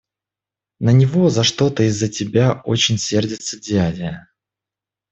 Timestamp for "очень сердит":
2.65-3.41